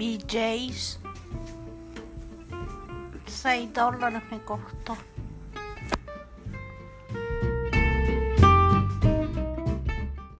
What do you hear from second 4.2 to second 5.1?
mi costò